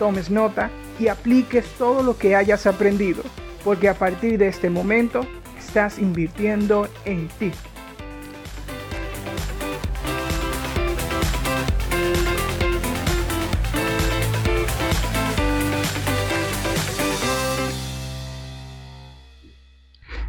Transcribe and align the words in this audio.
tomes 0.00 0.30
nota 0.30 0.70
y 0.98 1.08
apliques 1.08 1.66
todo 1.76 2.02
lo 2.02 2.16
que 2.16 2.34
hayas 2.34 2.66
aprendido, 2.66 3.22
porque 3.62 3.86
a 3.86 3.94
partir 3.94 4.38
de 4.38 4.48
este 4.48 4.70
momento 4.70 5.26
estás 5.58 5.98
invirtiendo 5.98 6.88
en 7.04 7.28
ti. 7.28 7.52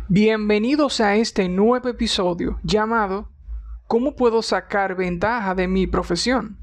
Bienvenidos 0.10 1.00
a 1.00 1.16
este 1.16 1.48
nuevo 1.48 1.88
episodio 1.88 2.60
llamado 2.64 3.30
¿Cómo 3.88 4.18
puedo 4.18 4.42
sacar 4.42 4.96
ventaja 4.96 5.56
de 5.56 5.70
mi 5.70 5.88
profesión? 5.88 6.58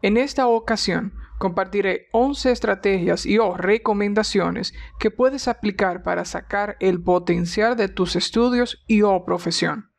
En 0.00 0.16
esta 0.16 0.46
ocasión 0.46 1.12
compartiré 1.38 2.08
11 2.12 2.52
estrategias 2.52 3.26
y 3.26 3.38
o 3.38 3.56
recomendaciones 3.56 4.74
que 4.98 5.10
puedes 5.10 5.48
aplicar 5.48 6.02
para 6.02 6.24
sacar 6.24 6.76
el 6.80 7.02
potencial 7.02 7.76
de 7.76 7.88
tus 7.88 8.16
estudios 8.16 8.84
y 8.86 9.02
o 9.02 9.24
profesión. 9.24 9.90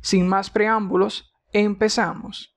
Sin 0.00 0.28
más 0.28 0.50
preámbulos, 0.50 1.32
empezamos. 1.52 2.56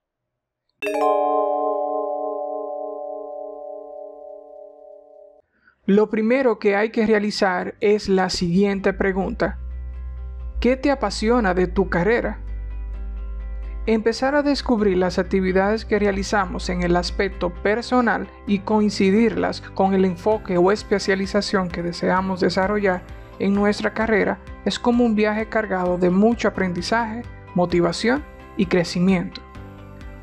Lo 5.85 6.09
primero 6.11 6.59
que 6.59 6.75
hay 6.75 6.91
que 6.91 7.07
realizar 7.07 7.75
es 7.79 8.09
la 8.09 8.29
siguiente 8.29 8.93
pregunta. 8.93 9.57
¿Qué 10.59 10.75
te 10.77 10.91
apasiona 10.91 11.55
de 11.55 11.65
tu 11.65 11.89
carrera? 11.89 12.43
Empezar 13.85 14.35
a 14.35 14.43
descubrir 14.43 14.97
las 14.97 15.19
actividades 15.19 15.85
que 15.85 15.99
realizamos 15.99 16.69
en 16.69 16.83
el 16.83 16.95
aspecto 16.95 17.49
personal 17.49 18.29
y 18.45 18.59
coincidirlas 18.59 19.61
con 19.61 19.93
el 19.93 20.05
enfoque 20.05 20.57
o 20.57 20.71
especialización 20.71 21.69
que 21.69 21.81
deseamos 21.81 22.39
desarrollar 22.39 23.01
en 23.39 23.53
nuestra 23.53 23.93
carrera 23.93 24.39
es 24.65 24.77
como 24.77 25.05
un 25.05 25.15
viaje 25.15 25.47
cargado 25.47 25.97
de 25.97 26.09
mucho 26.09 26.49
aprendizaje, 26.49 27.23
motivación 27.55 28.23
y 28.57 28.65
crecimiento. 28.65 29.41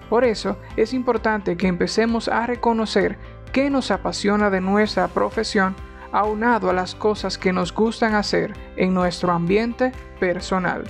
Por 0.08 0.24
eso 0.24 0.58
es 0.76 0.92
importante 0.92 1.56
que 1.56 1.66
empecemos 1.66 2.28
a 2.28 2.46
reconocer 2.46 3.18
qué 3.52 3.70
nos 3.70 3.90
apasiona 3.90 4.50
de 4.50 4.60
nuestra 4.60 5.08
profesión 5.08 5.74
aunado 6.12 6.70
a 6.70 6.72
las 6.72 6.94
cosas 6.94 7.36
que 7.38 7.52
nos 7.52 7.74
gustan 7.74 8.14
hacer 8.14 8.52
en 8.76 8.94
nuestro 8.94 9.32
ambiente 9.32 9.92
personal. 10.20 10.84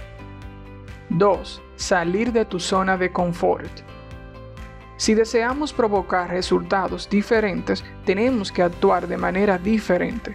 2 1.10 1.62
salir 1.76 2.32
de 2.32 2.44
tu 2.44 2.58
zona 2.58 2.96
de 2.96 3.12
confort. 3.12 3.70
Si 4.96 5.14
deseamos 5.14 5.72
provocar 5.72 6.30
resultados 6.30 7.08
diferentes, 7.08 7.84
tenemos 8.04 8.50
que 8.50 8.62
actuar 8.62 9.06
de 9.06 9.18
manera 9.18 9.58
diferente. 9.58 10.34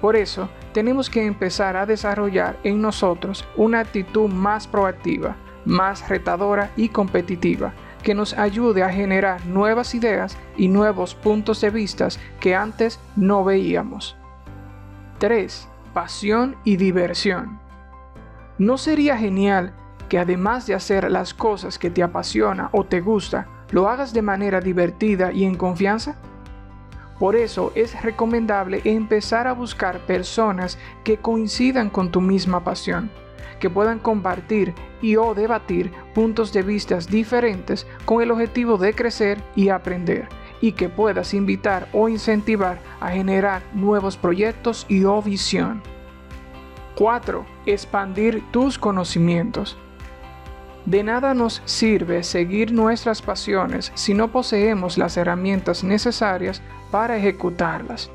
Por 0.00 0.16
eso, 0.16 0.48
tenemos 0.72 1.10
que 1.10 1.26
empezar 1.26 1.76
a 1.76 1.84
desarrollar 1.84 2.58
en 2.64 2.80
nosotros 2.80 3.46
una 3.56 3.80
actitud 3.80 4.30
más 4.30 4.66
proactiva, 4.66 5.36
más 5.66 6.08
retadora 6.08 6.70
y 6.76 6.88
competitiva, 6.88 7.74
que 8.02 8.14
nos 8.14 8.32
ayude 8.32 8.82
a 8.82 8.90
generar 8.90 9.44
nuevas 9.44 9.94
ideas 9.94 10.38
y 10.56 10.68
nuevos 10.68 11.14
puntos 11.14 11.60
de 11.60 11.70
vista 11.70 12.08
que 12.40 12.54
antes 12.54 13.00
no 13.16 13.44
veíamos. 13.44 14.16
3. 15.18 15.68
Pasión 15.92 16.56
y 16.64 16.76
diversión. 16.76 17.60
¿No 18.56 18.78
sería 18.78 19.18
genial 19.18 19.74
que 20.08 20.18
además 20.18 20.66
de 20.66 20.74
hacer 20.74 21.10
las 21.10 21.34
cosas 21.34 21.78
que 21.78 21.90
te 21.90 22.02
apasiona 22.02 22.70
o 22.72 22.84
te 22.84 23.00
gusta, 23.00 23.46
lo 23.70 23.88
hagas 23.88 24.12
de 24.12 24.22
manera 24.22 24.60
divertida 24.60 25.32
y 25.32 25.44
en 25.44 25.54
confianza? 25.54 26.16
Por 27.18 27.34
eso 27.34 27.72
es 27.74 28.00
recomendable 28.02 28.80
empezar 28.84 29.48
a 29.48 29.52
buscar 29.52 30.00
personas 30.06 30.78
que 31.04 31.16
coincidan 31.16 31.90
con 31.90 32.10
tu 32.10 32.20
misma 32.20 32.62
pasión, 32.62 33.10
que 33.58 33.68
puedan 33.68 33.98
compartir 33.98 34.74
y 35.02 35.16
o 35.16 35.34
debatir 35.34 35.92
puntos 36.14 36.52
de 36.52 36.62
vista 36.62 36.98
diferentes 36.98 37.86
con 38.04 38.22
el 38.22 38.30
objetivo 38.30 38.78
de 38.78 38.94
crecer 38.94 39.42
y 39.56 39.68
aprender, 39.68 40.28
y 40.60 40.72
que 40.72 40.88
puedas 40.88 41.34
invitar 41.34 41.88
o 41.92 42.08
incentivar 42.08 42.78
a 43.00 43.10
generar 43.10 43.62
nuevos 43.74 44.16
proyectos 44.16 44.86
y 44.88 45.04
o 45.04 45.20
visión. 45.20 45.82
4. 46.94 47.44
Expandir 47.66 48.42
tus 48.50 48.78
conocimientos. 48.78 49.76
De 50.88 51.02
nada 51.02 51.34
nos 51.34 51.60
sirve 51.66 52.22
seguir 52.22 52.72
nuestras 52.72 53.20
pasiones 53.20 53.92
si 53.94 54.14
no 54.14 54.32
poseemos 54.32 54.96
las 54.96 55.18
herramientas 55.18 55.84
necesarias 55.84 56.62
para 56.90 57.18
ejecutarlas. 57.18 58.10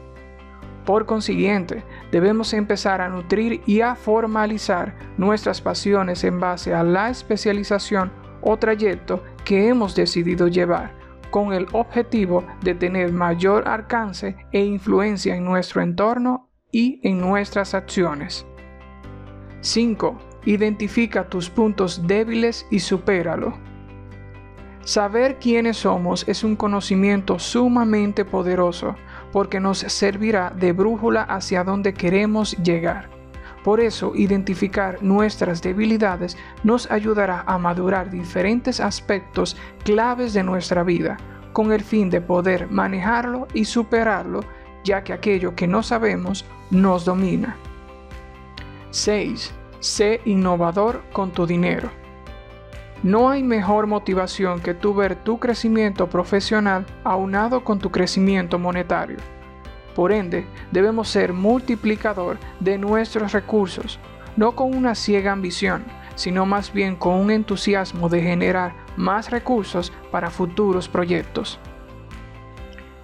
Por 0.84 1.06
consiguiente, 1.06 1.84
debemos 2.12 2.52
empezar 2.52 3.00
a 3.00 3.10
nutrir 3.10 3.62
y 3.68 3.82
a 3.82 3.94
formalizar 3.94 4.96
nuestras 5.20 5.62
pasiones 5.62 6.24
en 6.24 6.40
base 6.40 6.74
a 6.74 6.82
la 6.82 7.12
especialización 7.12 8.12
o 8.42 8.58
trayecto 8.58 9.24
que 9.46 9.68
hemos 9.68 9.94
decidido 9.94 10.48
llevar, 10.48 10.96
con 11.30 11.54
el 11.54 11.68
objetivo 11.74 12.44
de 12.64 12.74
tener 12.74 13.14
mayor 13.14 13.68
alcance 13.68 14.36
e 14.52 14.66
influencia 14.66 15.36
en 15.36 15.46
nuestro 15.46 15.84
entorno 15.84 16.50
y 16.72 17.00
en 17.08 17.20
nuestras 17.20 17.76
acciones. 17.76 18.48
5. 19.62 20.33
Identifica 20.46 21.30
tus 21.30 21.50
puntos 21.50 22.06
débiles 22.06 22.66
y 22.70 22.80
supéralo. 22.80 23.58
Saber 24.84 25.40
quiénes 25.40 25.78
somos 25.78 26.28
es 26.28 26.44
un 26.44 26.58
conocimiento 26.58 27.40
sumamente 27.40 28.26
poderoso 28.26 28.96
porque 29.32 29.62
nos 29.62 29.80
servirá 29.80 30.50
de 30.50 30.74
brújula 30.74 31.24
hacia 31.24 31.64
donde 31.64 31.94
queremos 31.94 32.58
llegar. 32.58 33.10
Por 33.64 33.80
eso, 33.80 34.12
identificar 34.14 35.02
nuestras 35.02 35.62
debilidades 35.62 36.38
nos 36.64 36.92
ayudará 36.92 37.46
a 37.48 37.58
madurar 37.58 38.10
diferentes 38.10 38.82
aspectos 38.82 39.56
claves 39.86 40.34
de 40.34 40.44
nuestra 40.44 40.84
vida, 40.84 41.16
con 41.54 41.72
el 41.72 41.82
fin 41.82 42.10
de 42.10 42.20
poder 42.20 42.70
manejarlo 42.70 43.48
y 43.54 43.64
superarlo, 43.64 44.42
ya 44.84 45.02
que 45.06 45.14
aquello 45.14 45.56
que 45.56 45.66
no 45.66 45.82
sabemos 45.82 46.44
nos 46.72 47.06
domina. 47.06 47.56
6 48.92 49.63
Sé 49.84 50.22
innovador 50.24 51.04
con 51.12 51.32
tu 51.32 51.46
dinero. 51.46 51.92
No 53.04 53.30
hay 53.30 53.44
mejor 53.44 53.86
motivación 53.86 54.62
que 54.62 54.74
tu 54.74 54.94
ver 54.94 55.18
tu 55.18 55.40
crecimiento 55.40 56.08
profesional 56.08 56.86
aunado 57.04 57.66
con 57.66 57.80
tu 57.80 57.92
crecimiento 57.92 58.58
monetario. 58.58 59.18
Por 59.94 60.14
ende, 60.14 60.46
debemos 60.72 61.10
ser 61.10 61.34
multiplicador 61.34 62.38
de 62.62 62.78
nuestros 62.78 63.34
recursos, 63.34 64.00
no 64.38 64.56
con 64.56 64.74
una 64.74 64.96
ciega 64.96 65.34
ambición, 65.34 65.84
sino 66.16 66.46
más 66.46 66.72
bien 66.72 66.96
con 66.96 67.16
un 67.16 67.30
entusiasmo 67.30 68.08
de 68.08 68.22
generar 68.22 68.74
más 68.96 69.32
recursos 69.32 69.92
para 70.14 70.30
futuros 70.30 70.88
proyectos. 70.88 71.60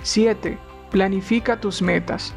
7. 0.04 0.58
Planifica 0.92 1.60
tus 1.60 1.82
metas. 1.82 2.34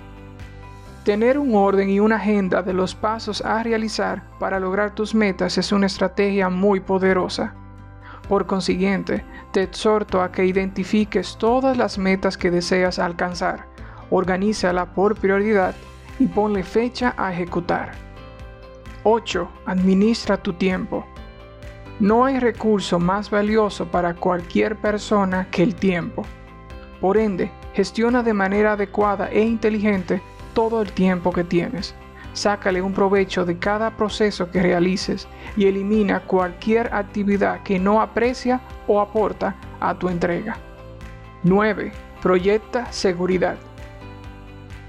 Tener 1.05 1.37
un 1.37 1.57
orden 1.57 1.91
y 1.91 1.99
una 1.99 2.15
agenda 2.15 2.63
de 2.63 2.73
los 2.73 2.95
pasos 2.95 3.41
a 3.45 3.61
realizar 3.65 4.23
para 4.39 4.61
lograr 4.61 4.95
tus 4.95 5.17
metas 5.17 5.59
es 5.59 5.73
una 5.73 5.87
estrategia 5.87 6.49
muy 6.49 6.79
poderosa. 6.79 7.57
Por 8.29 8.47
consiguiente, 8.47 9.25
te 9.51 9.65
exhorto 9.65 10.23
a 10.23 10.31
que 10.31 10.47
identifiques 10.47 11.37
todas 11.39 11.77
las 11.77 11.99
metas 11.99 12.39
que 12.39 12.53
deseas 12.53 13.01
alcanzar, 13.01 13.67
organízala 14.11 14.95
por 14.95 15.17
prioridad 15.17 15.75
y 16.21 16.29
ponle 16.29 16.63
fecha 16.63 17.15
a 17.17 17.33
ejecutar. 17.33 17.91
8. 19.03 19.51
Administra 19.67 20.37
tu 20.37 20.53
tiempo. 20.53 21.05
No 21.99 22.25
hay 22.25 22.39
recurso 22.39 23.01
más 23.01 23.29
valioso 23.29 23.87
para 23.87 24.15
cualquier 24.15 24.77
persona 24.77 25.49
que 25.51 25.65
el 25.65 25.75
tiempo. 25.75 26.23
Por 27.01 27.17
ende, 27.17 27.51
gestiona 27.75 28.23
de 28.23 28.35
manera 28.35 28.75
adecuada 28.75 29.29
e 29.33 29.43
inteligente 29.43 30.23
todo 30.55 30.83
el 30.83 30.93
tiempo 30.93 31.33
que 31.33 31.45
tienes. 31.45 31.95
Sácale 32.33 32.81
un 32.81 32.95
provecho 32.95 33.45
de 33.45 33.59
cada 33.59 33.97
proceso 33.97 34.51
que 34.51 34.63
realices 34.63 35.29
y 35.57 35.67
elimina 35.67 36.21
cualquier 36.21 36.93
actividad 36.95 37.63
que 37.63 37.79
no 37.79 38.01
aprecia 38.01 38.61
o 38.87 39.01
aporta 39.01 39.57
a 39.81 39.95
tu 39.99 40.09
entrega. 40.09 40.57
9. 41.43 41.93
Proyecta 42.23 42.91
seguridad. 42.91 43.57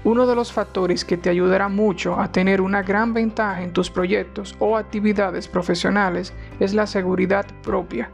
Uno 0.04 0.26
de 0.26 0.34
los 0.34 0.52
factores 0.52 1.04
que 1.04 1.16
te 1.16 1.30
ayudará 1.30 1.68
mucho 1.68 2.18
a 2.20 2.30
tener 2.30 2.60
una 2.60 2.82
gran 2.82 3.14
ventaja 3.14 3.62
en 3.62 3.72
tus 3.72 3.90
proyectos 3.90 4.54
o 4.58 4.76
actividades 4.76 5.48
profesionales 5.48 6.34
es 6.60 6.74
la 6.74 6.86
seguridad 6.86 7.46
propia. 7.62 8.10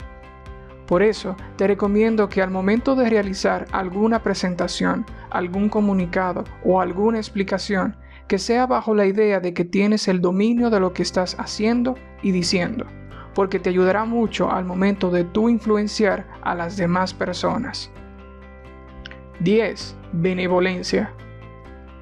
Por 0.91 1.03
eso, 1.03 1.37
te 1.55 1.67
recomiendo 1.67 2.27
que 2.27 2.41
al 2.41 2.51
momento 2.51 2.97
de 2.97 3.09
realizar 3.09 3.65
alguna 3.71 4.21
presentación, 4.23 5.05
algún 5.29 5.69
comunicado 5.69 6.43
o 6.65 6.81
alguna 6.81 7.17
explicación, 7.17 7.95
que 8.27 8.37
sea 8.37 8.65
bajo 8.65 8.93
la 8.93 9.05
idea 9.05 9.39
de 9.39 9.53
que 9.53 9.63
tienes 9.63 10.09
el 10.09 10.19
dominio 10.19 10.69
de 10.69 10.81
lo 10.81 10.91
que 10.91 11.03
estás 11.03 11.37
haciendo 11.39 11.95
y 12.21 12.33
diciendo, 12.33 12.87
porque 13.33 13.57
te 13.57 13.69
ayudará 13.69 14.03
mucho 14.03 14.51
al 14.51 14.65
momento 14.65 15.09
de 15.11 15.23
tú 15.23 15.47
influenciar 15.47 16.27
a 16.41 16.55
las 16.55 16.75
demás 16.75 17.13
personas. 17.13 17.89
10. 19.39 19.95
Benevolencia. 20.11 21.13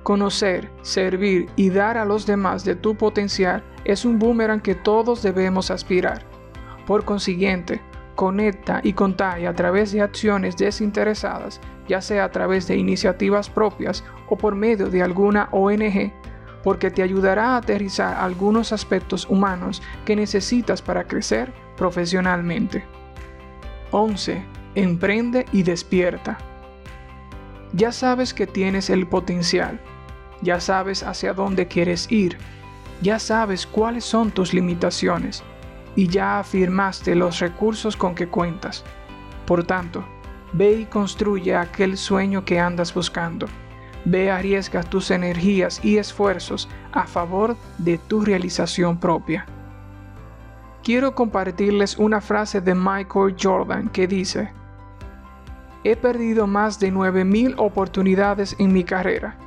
Conocer, 0.02 0.72
servir 0.82 1.48
y 1.56 1.70
dar 1.70 1.96
a 1.96 2.06
los 2.06 2.26
demás 2.26 2.66
de 2.66 2.74
tu 2.74 2.96
potencial 2.96 3.64
es 3.86 4.04
un 4.04 4.18
boomerang 4.18 4.64
que 4.64 4.74
todos 4.74 5.22
debemos 5.22 5.70
aspirar. 5.70 6.26
Por 6.88 7.06
consiguiente, 7.06 7.84
conecta 8.19 8.81
y 8.83 8.92
contagia 8.92 9.50
a 9.50 9.54
través 9.54 9.94
de 9.94 10.01
acciones 10.01 10.57
desinteresadas, 10.57 11.62
ya 11.88 12.01
sea 12.01 12.25
a 12.25 12.31
través 12.31 12.68
de 12.68 12.75
iniciativas 12.75 13.50
propias 13.50 14.04
o 14.27 14.38
por 14.38 14.56
medio 14.56 14.89
de 14.89 15.01
alguna 15.01 15.48
ONG, 15.54 16.12
porque 16.62 16.92
te 16.92 17.01
ayudará 17.01 17.51
a 17.51 17.57
aterrizar 17.60 18.18
algunos 18.18 18.74
aspectos 18.74 19.25
humanos 19.30 19.81
que 20.04 20.18
necesitas 20.18 20.81
para 20.81 21.06
crecer 21.06 21.54
profesionalmente. 21.77 22.83
11. 23.92 24.44
Emprende 24.75 25.45
y 25.54 25.63
despierta. 25.63 26.38
Ya 27.71 27.94
sabes 27.94 28.33
que 28.33 28.48
tienes 28.48 28.89
el 28.89 29.07
potencial, 29.07 29.80
ya 30.42 30.60
sabes 30.60 31.04
hacia 31.04 31.33
dónde 31.33 31.69
quieres 31.69 32.12
ir, 32.12 32.38
ya 33.01 33.18
sabes 33.18 33.66
cuáles 33.66 34.04
son 34.04 34.31
tus 34.31 34.54
limitaciones 34.54 35.42
y 36.00 36.07
ya 36.07 36.40
afirmaste 36.40 37.13
los 37.13 37.40
recursos 37.40 37.98
con 37.98 38.16
que 38.16 38.30
cuentas. 38.30 38.86
Por 39.46 39.66
tanto, 39.66 40.06
ve 40.54 40.72
y 40.72 40.86
construye 40.86 41.57
aquel 41.57 41.98
sueño 41.98 42.46
que 42.46 42.57
andas 42.57 42.94
buscando. 42.94 43.48
Ve 44.06 44.31
arriesga 44.31 44.81
tus 44.81 45.12
energías 45.12 45.84
y 45.84 45.98
esfuerzos 45.98 46.69
a 46.94 47.06
favor 47.06 47.57
de 47.80 47.98
tu 47.98 48.22
realización 48.22 48.98
propia. 48.98 49.46
Quiero 50.86 51.16
compartirles 51.16 51.98
una 51.98 52.22
frase 52.22 52.62
de 52.62 52.75
Michael 52.75 53.36
Jordan 53.38 53.90
que 53.90 54.07
dice, 54.07 54.54
He 55.84 55.98
perdido 55.98 56.48
más 56.48 56.80
de 56.80 56.94
9.000 56.94 57.56
oportunidades 57.57 58.56
en 58.57 58.72
mi 58.72 58.86
carrera. 58.86 59.38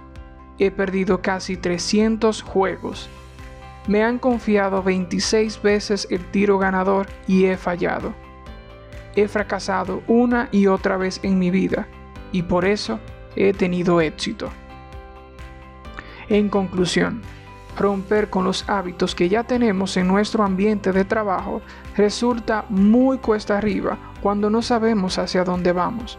He 0.58 0.70
perdido 0.70 1.22
casi 1.22 1.56
300 1.56 2.42
juegos 2.42 3.08
me 3.86 4.02
han 4.02 4.18
confiado 4.18 4.82
26 4.82 5.60
veces 5.62 6.06
el 6.10 6.24
tiro 6.30 6.58
ganador 6.58 7.06
y 7.26 7.46
he 7.46 7.56
fallado. 7.56 8.14
He 9.16 9.28
fracasado 9.28 10.02
una 10.06 10.48
y 10.52 10.66
otra 10.66 10.96
vez 10.96 11.20
en 11.22 11.38
mi 11.38 11.50
vida 11.50 11.88
y 12.30 12.42
por 12.42 12.64
eso 12.64 12.98
he 13.36 13.52
tenido 13.52 14.00
éxito. 14.00 14.50
En 16.28 16.48
conclusión, 16.48 17.20
romper 17.76 18.30
con 18.30 18.44
los 18.44 18.68
hábitos 18.68 19.14
que 19.14 19.28
ya 19.28 19.44
tenemos 19.44 19.96
en 19.96 20.08
nuestro 20.08 20.44
ambiente 20.44 20.92
de 20.92 21.04
trabajo 21.04 21.60
resulta 21.96 22.64
muy 22.68 23.18
cuesta 23.18 23.58
arriba 23.58 23.98
cuando 24.22 24.48
no 24.48 24.62
sabemos 24.62 25.18
hacia 25.18 25.44
dónde 25.44 25.72
vamos. 25.72 26.18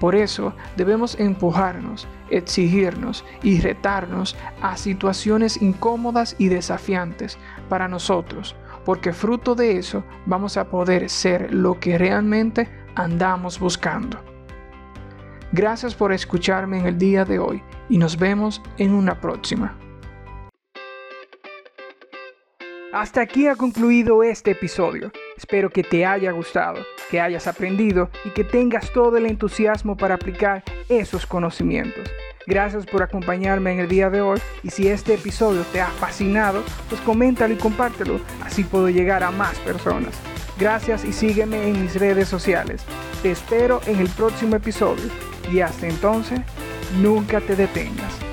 Por 0.00 0.14
eso 0.14 0.54
debemos 0.76 1.18
empujarnos, 1.18 2.06
exigirnos 2.30 3.24
y 3.42 3.60
retarnos 3.60 4.36
a 4.62 4.76
situaciones 4.76 5.60
incómodas 5.60 6.36
y 6.38 6.48
desafiantes 6.48 7.38
para 7.68 7.88
nosotros, 7.88 8.54
porque 8.84 9.12
fruto 9.12 9.54
de 9.54 9.78
eso 9.78 10.04
vamos 10.26 10.56
a 10.56 10.68
poder 10.68 11.10
ser 11.10 11.52
lo 11.52 11.80
que 11.80 11.98
realmente 11.98 12.68
andamos 12.94 13.58
buscando. 13.58 14.18
Gracias 15.52 15.94
por 15.94 16.12
escucharme 16.12 16.78
en 16.78 16.86
el 16.86 16.98
día 16.98 17.24
de 17.24 17.38
hoy 17.38 17.62
y 17.88 17.98
nos 17.98 18.18
vemos 18.18 18.62
en 18.76 18.94
una 18.94 19.20
próxima. 19.20 19.76
Hasta 22.92 23.20
aquí 23.20 23.46
ha 23.46 23.56
concluido 23.56 24.22
este 24.22 24.52
episodio. 24.52 25.10
Espero 25.38 25.70
que 25.70 25.84
te 25.84 26.04
haya 26.04 26.32
gustado, 26.32 26.84
que 27.12 27.20
hayas 27.20 27.46
aprendido 27.46 28.10
y 28.24 28.30
que 28.30 28.42
tengas 28.42 28.92
todo 28.92 29.16
el 29.16 29.24
entusiasmo 29.24 29.96
para 29.96 30.16
aplicar 30.16 30.64
esos 30.88 31.26
conocimientos. 31.26 32.10
Gracias 32.48 32.84
por 32.86 33.04
acompañarme 33.04 33.70
en 33.70 33.78
el 33.78 33.86
día 33.86 34.10
de 34.10 34.20
hoy 34.20 34.40
y 34.64 34.70
si 34.70 34.88
este 34.88 35.14
episodio 35.14 35.62
te 35.72 35.80
ha 35.80 35.86
fascinado, 35.86 36.64
pues 36.88 37.00
coméntalo 37.02 37.54
y 37.54 37.56
compártelo, 37.56 38.18
así 38.44 38.64
puedo 38.64 38.88
llegar 38.88 39.22
a 39.22 39.30
más 39.30 39.56
personas. 39.60 40.12
Gracias 40.58 41.04
y 41.04 41.12
sígueme 41.12 41.68
en 41.68 41.82
mis 41.82 41.94
redes 41.94 42.26
sociales. 42.26 42.82
Te 43.22 43.30
espero 43.30 43.80
en 43.86 44.00
el 44.00 44.08
próximo 44.08 44.56
episodio 44.56 45.04
y 45.52 45.60
hasta 45.60 45.86
entonces, 45.86 46.40
nunca 47.00 47.40
te 47.40 47.54
detengas. 47.54 48.27